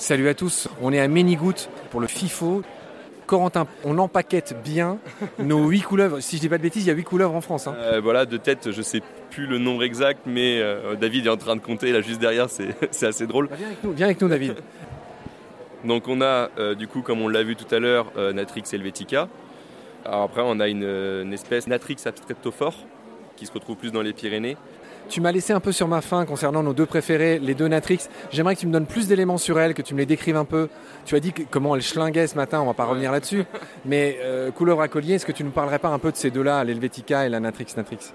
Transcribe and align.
Salut 0.00 0.30
à 0.30 0.34
tous, 0.34 0.66
on 0.80 0.94
est 0.94 0.98
à 0.98 1.08
Ménigout 1.08 1.68
pour 1.90 2.00
le 2.00 2.06
FIFO. 2.06 2.62
Corentin, 3.26 3.66
on 3.84 3.98
empaquette 3.98 4.56
bien 4.64 4.96
nos 5.38 5.68
huit 5.68 5.82
couleuvres. 5.82 6.20
Si 6.20 6.36
je 6.36 6.40
dis 6.40 6.48
pas 6.48 6.56
de 6.56 6.62
bêtises, 6.62 6.84
il 6.84 6.88
y 6.88 6.90
a 6.90 6.94
huit 6.94 7.04
couleuvres 7.04 7.34
en 7.34 7.42
France. 7.42 7.66
hein. 7.66 7.74
Euh, 7.76 8.00
voilà, 8.02 8.24
de 8.24 8.38
tête, 8.38 8.70
je 8.72 8.80
sais 8.80 9.02
plus 9.28 9.46
le 9.46 9.58
nombre 9.58 9.84
exact, 9.84 10.22
mais 10.24 10.58
euh, 10.58 10.96
David 10.96 11.26
est 11.26 11.28
en 11.28 11.36
train 11.36 11.54
de 11.54 11.60
compter 11.60 11.92
là 11.92 12.00
juste 12.00 12.18
derrière, 12.18 12.48
c'est 12.48 12.74
assez 13.06 13.26
drôle. 13.26 13.48
Bah, 13.48 13.56
viens 13.58 13.66
avec 13.66 13.84
nous, 13.84 13.92
viens 13.92 14.06
avec 14.06 14.20
nous, 14.22 14.28
David. 14.28 14.54
Donc 15.84 16.08
on 16.08 16.22
a 16.22 16.48
euh, 16.58 16.74
du 16.74 16.88
coup, 16.88 17.02
comme 17.02 17.20
on 17.20 17.28
l'a 17.28 17.42
vu 17.42 17.54
tout 17.54 17.72
à 17.72 17.78
l'heure, 17.78 18.06
Natrix 18.16 18.62
helvetica. 18.72 19.28
Alors 20.06 20.22
après, 20.22 20.40
on 20.42 20.60
a 20.60 20.68
une, 20.68 20.82
une 20.82 21.32
espèce 21.34 21.66
Natrix 21.66 21.98
abstreptophore 22.06 22.74
qui 23.36 23.44
se 23.44 23.52
retrouve 23.52 23.76
plus 23.76 23.92
dans 23.92 24.02
les 24.02 24.14
Pyrénées. 24.14 24.56
Tu 25.10 25.20
m'as 25.20 25.32
laissé 25.32 25.52
un 25.52 25.58
peu 25.58 25.72
sur 25.72 25.88
ma 25.88 26.02
faim 26.02 26.24
concernant 26.24 26.62
nos 26.62 26.72
deux 26.72 26.86
préférés, 26.86 27.40
les 27.40 27.54
deux 27.54 27.66
Natrix. 27.66 27.98
J'aimerais 28.30 28.54
que 28.54 28.60
tu 28.60 28.68
me 28.68 28.72
donnes 28.72 28.86
plus 28.86 29.08
d'éléments 29.08 29.38
sur 29.38 29.58
elles, 29.58 29.74
que 29.74 29.82
tu 29.82 29.92
me 29.92 29.98
les 29.98 30.06
décrives 30.06 30.36
un 30.36 30.44
peu. 30.44 30.68
Tu 31.04 31.16
as 31.16 31.20
dit 31.20 31.32
comment 31.50 31.74
elles 31.74 31.82
schlinguaient 31.82 32.28
ce 32.28 32.36
matin, 32.36 32.60
on 32.60 32.66
va 32.66 32.74
pas 32.74 32.84
revenir 32.84 33.10
là-dessus. 33.10 33.42
Mais 33.84 34.18
euh, 34.22 34.52
couleuvre 34.52 34.82
à 34.82 34.86
collier, 34.86 35.14
est-ce 35.14 35.26
que 35.26 35.32
tu 35.32 35.42
nous 35.42 35.50
parlerais 35.50 35.80
pas 35.80 35.88
un 35.88 35.98
peu 35.98 36.12
de 36.12 36.16
ces 36.16 36.30
deux-là, 36.30 36.62
l'Helvetica 36.62 37.26
et 37.26 37.28
la 37.28 37.40
Natrix 37.40 37.66
Natrix? 37.76 38.12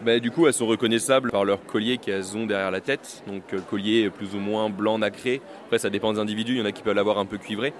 Bah, 0.00 0.18
du 0.18 0.32
coup, 0.32 0.48
elles 0.48 0.54
sont 0.54 0.66
reconnaissables 0.66 1.30
par 1.30 1.44
leur 1.44 1.64
collier 1.66 1.98
qu'elles 1.98 2.36
ont 2.36 2.46
derrière 2.46 2.72
la 2.72 2.80
tête. 2.80 3.22
Donc 3.28 3.54
euh, 3.54 3.60
collier 3.70 4.10
plus 4.10 4.34
ou 4.34 4.40
moins 4.40 4.68
blanc 4.70 4.98
nacré. 4.98 5.40
Après, 5.66 5.78
ça 5.78 5.88
dépend 5.88 6.12
des 6.14 6.18
individus, 6.18 6.54
il 6.54 6.58
y 6.58 6.62
en 6.62 6.66
a 6.66 6.72
qui 6.72 6.82
peuvent 6.82 6.96
l'avoir 6.96 7.18
un 7.18 7.26
peu 7.26 7.38
cuivré. 7.38 7.72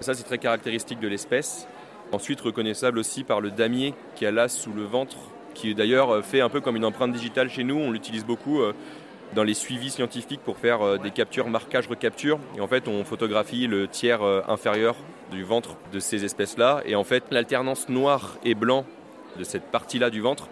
Ça, 0.00 0.14
c'est 0.14 0.24
très 0.24 0.38
caractéristique 0.38 1.00
de 1.00 1.08
l'espèce. 1.08 1.68
Ensuite, 2.12 2.40
reconnaissable 2.40 2.98
aussi 2.98 3.24
par 3.24 3.42
le 3.42 3.50
damier 3.50 3.92
qu'elle 4.16 4.38
a 4.38 4.48
sous 4.48 4.72
le 4.72 4.84
ventre, 4.84 5.18
qui 5.60 5.74
d'ailleurs 5.74 6.10
euh, 6.10 6.22
fait 6.22 6.40
un 6.40 6.48
peu 6.48 6.60
comme 6.60 6.76
une 6.76 6.84
empreinte 6.84 7.12
digitale 7.12 7.50
chez 7.50 7.64
nous. 7.64 7.76
On 7.76 7.90
l'utilise 7.90 8.24
beaucoup 8.24 8.60
euh, 8.60 8.72
dans 9.34 9.44
les 9.44 9.54
suivis 9.54 9.90
scientifiques 9.90 10.40
pour 10.40 10.56
faire 10.56 10.82
euh, 10.82 10.98
des 10.98 11.10
captures, 11.10 11.48
marquage, 11.48 11.86
recapture. 11.86 12.38
Et 12.56 12.60
en 12.60 12.66
fait, 12.66 12.88
on 12.88 13.04
photographie 13.04 13.66
le 13.66 13.86
tiers 13.86 14.22
inférieur 14.48 14.96
du 15.30 15.44
ventre 15.44 15.76
de 15.92 16.00
ces 16.00 16.24
espèces-là. 16.24 16.82
Et 16.86 16.96
en 16.96 17.04
fait, 17.04 17.24
l'alternance 17.30 17.88
noir 17.88 18.38
et 18.44 18.54
blanc 18.54 18.84
de 19.38 19.44
cette 19.44 19.64
partie-là 19.64 20.10
du 20.10 20.20
ventre 20.20 20.48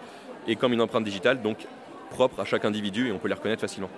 est 0.47 0.55
comme 0.55 0.73
une 0.73 0.81
empreinte 0.81 1.03
digitale, 1.03 1.41
donc 1.41 1.67
propre 2.11 2.39
à 2.39 2.45
chaque 2.45 2.65
individu 2.65 3.09
et 3.09 3.11
on 3.11 3.19
peut 3.19 3.27
les 3.27 3.33
reconnaître 3.33 3.61
facilement. 3.61 3.89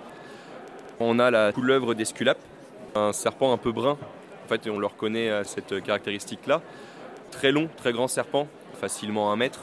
On 1.00 1.18
a 1.18 1.30
la 1.30 1.52
couleuvre 1.52 1.94
d'Esculape, 1.94 2.38
un 2.94 3.12
serpent 3.12 3.52
un 3.52 3.56
peu 3.56 3.72
brun. 3.72 3.96
En 4.44 4.48
fait, 4.48 4.68
on 4.68 4.78
le 4.78 4.86
reconnaît 4.86 5.30
à 5.30 5.44
cette 5.44 5.82
caractéristique-là. 5.82 6.60
Très 7.30 7.52
long, 7.52 7.68
très 7.76 7.92
grand 7.92 8.08
serpent, 8.08 8.48
facilement 8.80 9.32
un 9.32 9.36
mètre. 9.36 9.60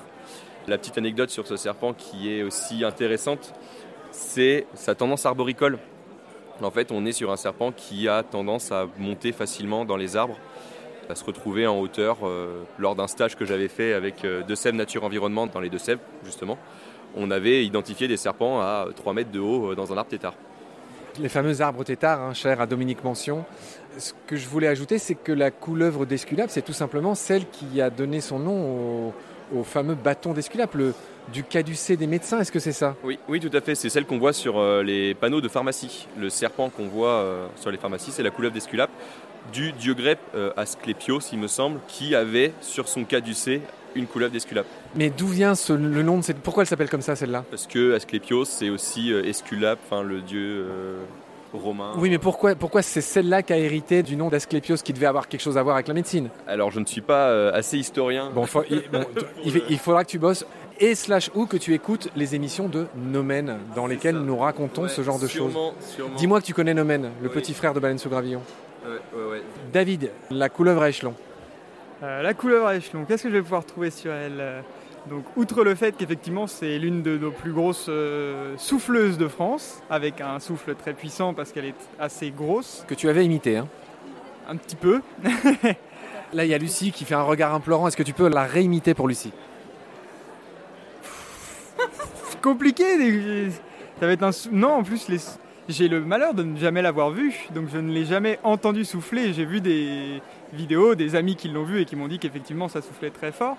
La 0.70 0.78
petite 0.78 1.00
anecdote 1.00 1.31
sur 1.31 1.48
ce 1.48 1.58
serpent 1.58 1.94
qui 1.94 2.31
est 2.31 2.44
aussi 2.44 2.84
intéressante, 2.84 3.56
c'est 4.12 4.67
sa 4.75 4.94
tendance 4.94 5.25
arboricole. 5.25 5.80
En 6.62 6.70
fait, 6.70 6.92
on 6.92 7.08
est 7.08 7.12
sur 7.12 7.31
un 7.31 7.38
serpent 7.38 7.72
qui 7.72 8.08
a 8.08 8.22
tendance 8.22 8.72
à 8.72 8.86
monter 9.00 9.31
facilement 9.31 9.84
dans 9.84 9.97
les 9.97 10.16
arbres, 10.16 10.38
à 11.09 11.16
se 11.16 11.23
retrouver 11.25 11.66
en 11.66 11.80
hauteur 11.80 12.17
euh, 12.22 12.66
lors 12.78 12.95
d'un 12.95 13.08
stage 13.08 13.36
que 13.36 13.45
j'avais 13.45 13.67
fait 13.67 13.94
avec 13.94 14.23
euh, 14.23 14.44
De 14.44 14.53
Sèvres 14.53 14.78
Nature 14.78 15.03
Environnement 15.03 15.47
dans 15.47 15.59
les 15.59 15.72
Deux-Sèvres, 15.72 16.02
justement. 16.23 16.59
On 17.16 17.31
avait 17.31 17.66
identifié 17.66 18.08
des 18.08 18.17
serpents 18.17 18.62
à 18.62 18.86
3 18.95 19.14
mètres 19.14 19.31
de 19.31 19.40
haut 19.40 19.72
euh, 19.72 19.75
dans 19.75 19.92
un 19.92 19.97
arbre 19.97 20.12
tétard. 20.12 20.36
Les 21.20 21.30
fameux 21.30 21.62
arbres 21.62 21.84
têtards, 21.84 22.22
hein, 22.22 22.36
chers 22.36 22.62
à 22.62 22.67
Dominique 22.67 23.03
Mention. 23.03 23.44
Ce 23.97 24.14
que 24.28 24.36
je 24.36 24.47
voulais 24.47 24.67
ajouter, 24.67 25.00
c'est 25.00 25.16
que 25.16 25.31
la 25.31 25.50
couleuvre 25.50 26.06
d'Esculape, 26.06 26.52
c'est 26.52 26.62
tout 26.62 26.73
simplement 26.73 27.16
celle 27.16 27.50
qui 27.50 27.81
a 27.81 27.90
donné 27.90 28.22
son 28.22 28.38
nom 28.38 29.08
au, 29.08 29.14
au 29.55 29.64
fameux 29.64 29.95
bâton 29.95 30.33
d'Esculape, 30.33 30.75
le, 30.75 30.94
du 31.33 31.44
caducée 31.44 31.97
des 31.97 32.08
médecins. 32.08 32.39
Est-ce 32.39 32.52
que 32.52 32.59
c'est 32.59 32.72
ça? 32.72 32.95
Oui, 33.03 33.19
oui, 33.28 33.39
tout 33.39 33.56
à 33.56 33.61
fait. 33.61 33.75
C'est 33.75 33.89
celle 33.89 34.06
qu'on 34.06 34.19
voit 34.19 34.34
sur 34.34 34.57
euh, 34.57 34.84
les 34.84 35.13
panneaux 35.13 35.41
de 35.41 35.47
pharmacie. 35.47 36.07
Le 36.18 36.29
serpent 36.29 36.69
qu'on 36.69 36.88
voit 36.88 37.09
euh, 37.09 37.47
sur 37.56 37.72
les 37.72 37.78
pharmacies, 37.78 38.12
c'est 38.12 38.23
la 38.23 38.31
couleuvre 38.31 38.53
d'Esculape 38.53 38.91
du 39.53 39.72
dieu 39.72 39.94
grec 39.94 40.19
euh, 40.35 40.51
Asclépios, 40.57 41.22
il 41.31 41.40
me 41.40 41.47
semble, 41.47 41.79
qui 41.88 42.13
avait 42.13 42.51
sur 42.62 42.88
son 42.88 43.03
caducée 43.06 43.62
une 43.96 44.06
couleuvre 44.06 44.31
d'Esculape. 44.31 44.68
Mais 44.96 45.09
d'où 45.09 45.28
vient 45.28 45.56
ce- 45.56 45.73
le 45.73 46.03
nom 46.03 46.18
de 46.18 46.23
cette... 46.23 46.38
Pourquoi 46.38 46.63
elle 46.63 46.68
s'appelle 46.68 46.90
comme 46.90 47.02
ça, 47.02 47.16
celle-là? 47.16 47.46
Parce 47.50 47.66
que 47.66 47.96
Asclépios, 47.96 48.46
c'est 48.46 48.69
aussi 48.69 49.12
euh, 49.12 49.23
Esculape, 49.23 49.79
enfin 49.85 50.03
le 50.03 50.22
dieu 50.22 50.66
romain. 51.53 51.93
Oui, 51.97 52.09
mais 52.09 52.17
pourquoi, 52.19 52.55
pourquoi 52.55 52.81
c'est 52.81 53.01
celle-là 53.01 53.41
qui 53.43 53.53
a 53.53 53.57
hérité 53.57 54.03
du 54.03 54.15
nom 54.15 54.29
d'Asclépios 54.29 54.75
qui 54.83 54.93
devait 54.93 55.05
avoir 55.07 55.27
quelque 55.27 55.41
chose 55.41 55.57
à 55.57 55.63
voir 55.63 55.75
avec 55.75 55.87
la 55.87 55.93
médecine? 55.93 56.29
Alors 56.47 56.71
je 56.71 56.79
ne 56.79 56.85
suis 56.85 57.01
pas 57.01 57.29
euh, 57.29 57.51
assez 57.53 57.77
historien. 57.77 58.29
Bon, 58.33 58.45
faut- 58.45 58.63
il, 58.69 58.83
bon, 58.91 59.03
il- 59.43 59.63
il 59.69 59.77
faudra 59.79 60.03
que 60.03 60.09
tu 60.09 60.19
bosses 60.19 60.45
et 60.79 60.95
slash 60.95 61.29
ou 61.35 61.45
que 61.45 61.57
tu 61.57 61.73
écoutes 61.73 62.09
les 62.15 62.35
émissions 62.35 62.67
de 62.69 62.85
Nomen 62.95 63.57
dans 63.75 63.87
lesquelles 63.87 64.15
ça. 64.15 64.21
nous 64.21 64.37
racontons 64.37 64.87
ce 64.87 65.01
genre 65.01 65.19
de 65.19 65.27
choses. 65.27 65.53
Dis-moi 66.17 66.39
que 66.41 66.45
tu 66.45 66.53
connais 66.53 66.73
Nomen, 66.73 67.09
le 67.21 67.27
Oui. 67.27 67.33
petit 67.33 67.53
frère 67.53 67.73
de 67.73 67.79
Baleine 67.79 67.97
sous 67.97 68.09
Gravillon. 68.09 68.41
Ouais, 68.85 68.91
ouais, 69.19 69.29
ouais. 69.31 69.41
David, 69.73 70.11
la 70.31 70.47
couleuvre 70.49 70.83
à 70.83 70.89
échelon. 70.89 71.13
Euh, 72.01 72.21
la 72.21 72.33
couleuvre 72.33 72.67
à 72.67 72.75
échelon, 72.77 73.03
qu'est-ce 73.05 73.23
que 73.23 73.29
je 73.29 73.33
vais 73.35 73.41
pouvoir 73.41 73.66
trouver 73.66 73.89
sur 73.91 74.11
elle 74.13 74.37
Euh, 74.39 74.61
Donc, 75.07 75.23
outre 75.37 75.63
le 75.63 75.75
fait 75.75 75.93
qu'effectivement 75.97 76.45
c'est 76.45 76.77
l'une 76.77 77.01
de 77.01 77.17
nos 77.17 77.31
plus 77.31 77.51
grosses 77.51 77.87
euh, 77.89 78.55
souffleuses 78.57 79.17
de 79.17 79.27
France, 79.27 79.81
avec 79.89 80.21
un 80.21 80.39
souffle 80.39 80.75
très 80.75 80.93
puissant 80.93 81.33
parce 81.33 81.51
qu'elle 81.51 81.65
est 81.65 81.75
assez 81.99 82.31
grosse, 82.31 82.83
Que 82.87 82.93
tu 82.93 83.09
avais 83.09 83.25
imité. 83.25 83.57
Hein. 83.57 83.67
un 84.47 84.55
petit 84.55 84.75
peu. 84.75 85.01
Là, 86.33 86.45
il 86.45 86.51
y 86.51 86.53
a 86.53 86.59
Lucie 86.59 86.91
qui 86.91 87.05
fait 87.05 87.15
un 87.15 87.23
regard 87.23 87.55
implorant. 87.55 87.87
Est-ce 87.87 87.97
que 87.97 88.03
tu 88.03 88.13
peux 88.13 88.27
la 88.29 88.43
réimiter 88.43 88.93
pour 88.93 89.07
Lucie? 89.07 89.31
Compliqué, 92.41 93.49
ça 93.99 94.05
va 94.05 94.13
être 94.13 94.23
un 94.23 94.31
sou- 94.31 94.49
Non, 94.51 94.75
en 94.75 94.83
plus, 94.83 95.09
les- 95.09 95.17
j'ai 95.67 95.87
le 95.87 96.01
malheur 96.01 96.33
de 96.33 96.43
ne 96.43 96.57
jamais 96.57 96.81
l'avoir 96.81 97.09
vue, 97.11 97.47
donc 97.53 97.67
je 97.71 97.77
ne 97.77 97.91
l'ai 97.91 98.05
jamais 98.05 98.39
entendu 98.43 98.85
souffler. 98.85 99.33
J'ai 99.33 99.45
vu 99.45 99.59
des 99.59 100.21
vidéos, 100.53 100.95
des 100.95 101.16
amis 101.16 101.35
qui 101.35 101.49
l'ont 101.49 101.63
vu 101.63 101.81
et 101.81 101.85
qui 101.85 101.95
m'ont 101.95 102.07
dit 102.07 102.17
qu'effectivement 102.19 102.67
ça 102.69 102.81
soufflait 102.81 103.09
très 103.11 103.31
fort. 103.31 103.57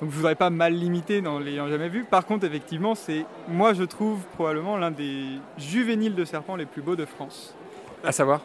Donc 0.00 0.10
je 0.10 0.16
voudrais 0.16 0.34
pas 0.34 0.48
mal 0.48 0.72
limiter 0.72 1.26
en 1.26 1.38
l'ayant 1.38 1.68
jamais 1.68 1.90
vu. 1.90 2.04
Par 2.04 2.24
contre, 2.24 2.46
effectivement, 2.46 2.94
c'est 2.94 3.26
moi 3.48 3.74
je 3.74 3.82
trouve 3.82 4.20
probablement 4.32 4.78
l'un 4.78 4.90
des 4.90 5.24
juvéniles 5.58 6.14
de 6.14 6.24
serpents 6.24 6.56
les 6.56 6.64
plus 6.64 6.80
beaux 6.80 6.96
de 6.96 7.04
France. 7.04 7.54
À 8.02 8.12
savoir 8.12 8.40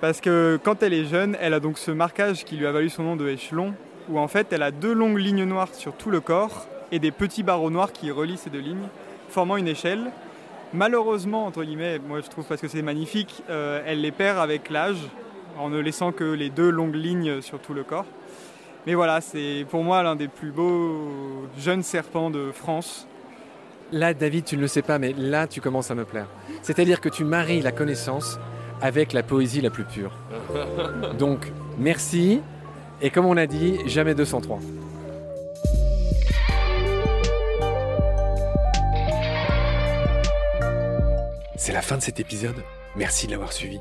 Parce 0.00 0.20
que 0.20 0.60
quand 0.62 0.84
elle 0.84 0.94
est 0.94 1.06
jeune, 1.06 1.36
elle 1.40 1.54
a 1.54 1.60
donc 1.60 1.76
ce 1.76 1.90
marquage 1.90 2.44
qui 2.44 2.56
lui 2.56 2.66
a 2.66 2.72
valu 2.72 2.88
son 2.88 3.02
nom 3.02 3.16
de 3.16 3.28
échelon, 3.28 3.74
où 4.08 4.18
en 4.20 4.28
fait 4.28 4.52
elle 4.52 4.62
a 4.62 4.70
deux 4.70 4.92
longues 4.92 5.18
lignes 5.18 5.44
noires 5.44 5.74
sur 5.74 5.92
tout 5.92 6.10
le 6.10 6.20
corps 6.20 6.68
et 6.92 7.00
des 7.00 7.10
petits 7.10 7.42
barreaux 7.42 7.70
noirs 7.70 7.92
qui 7.92 8.12
relient 8.12 8.36
ces 8.36 8.50
deux 8.50 8.60
lignes, 8.60 8.88
formant 9.28 9.56
une 9.56 9.68
échelle. 9.68 10.12
Malheureusement, 10.72 11.46
entre 11.46 11.64
guillemets, 11.64 11.98
moi 11.98 12.20
je 12.20 12.28
trouve 12.28 12.44
parce 12.44 12.60
que 12.60 12.68
c'est 12.68 12.82
magnifique, 12.82 13.42
euh, 13.50 13.82
elle 13.86 14.02
les 14.02 14.12
perd 14.12 14.38
avec 14.38 14.70
l'âge, 14.70 14.98
en 15.58 15.68
ne 15.68 15.80
laissant 15.80 16.12
que 16.12 16.22
les 16.22 16.48
deux 16.48 16.70
longues 16.70 16.94
lignes 16.94 17.40
sur 17.42 17.58
tout 17.58 17.74
le 17.74 17.82
corps. 17.82 18.06
Mais 18.86 18.94
voilà, 18.94 19.20
c'est 19.20 19.66
pour 19.70 19.84
moi 19.84 20.02
l'un 20.02 20.16
des 20.16 20.28
plus 20.28 20.50
beaux 20.50 21.46
jeunes 21.58 21.82
serpents 21.82 22.30
de 22.30 22.50
France. 22.50 23.06
Là, 23.92 24.14
David, 24.14 24.44
tu 24.44 24.56
ne 24.56 24.62
le 24.62 24.68
sais 24.68 24.82
pas, 24.82 24.98
mais 24.98 25.12
là, 25.12 25.46
tu 25.46 25.60
commences 25.60 25.90
à 25.90 25.94
me 25.94 26.04
plaire. 26.04 26.26
C'est-à-dire 26.62 27.00
que 27.00 27.08
tu 27.08 27.24
maries 27.24 27.60
la 27.60 27.72
connaissance 27.72 28.38
avec 28.80 29.12
la 29.12 29.22
poésie 29.22 29.60
la 29.60 29.70
plus 29.70 29.84
pure. 29.84 30.12
Donc, 31.18 31.52
merci. 31.78 32.40
Et 33.02 33.10
comme 33.10 33.26
on 33.26 33.36
a 33.36 33.46
dit, 33.46 33.78
jamais 33.86 34.14
203. 34.14 34.60
C'est 41.56 41.72
la 41.72 41.82
fin 41.82 41.98
de 41.98 42.02
cet 42.02 42.20
épisode. 42.20 42.56
Merci 42.96 43.26
de 43.26 43.32
l'avoir 43.32 43.52
suivi. 43.52 43.78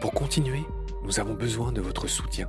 Pour 0.00 0.12
continuer, 0.12 0.62
nous 1.02 1.20
avons 1.20 1.34
besoin 1.34 1.72
de 1.72 1.80
votre 1.80 2.06
soutien. 2.06 2.48